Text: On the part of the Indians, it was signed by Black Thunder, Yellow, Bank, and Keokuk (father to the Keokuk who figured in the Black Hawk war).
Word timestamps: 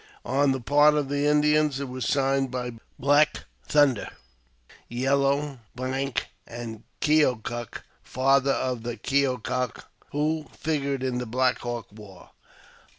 On 0.25 0.51
the 0.51 0.59
part 0.59 0.95
of 0.95 1.09
the 1.09 1.27
Indians, 1.27 1.79
it 1.79 1.87
was 1.87 2.07
signed 2.07 2.49
by 2.49 2.71
Black 2.97 3.43
Thunder, 3.67 4.09
Yellow, 4.89 5.59
Bank, 5.75 6.25
and 6.47 6.81
Keokuk 7.01 7.83
(father 8.01 8.53
to 8.73 8.81
the 8.81 8.97
Keokuk 8.97 9.83
who 10.11 10.47
figured 10.57 11.03
in 11.03 11.19
the 11.19 11.27
Black 11.27 11.59
Hawk 11.59 11.85
war). 11.91 12.31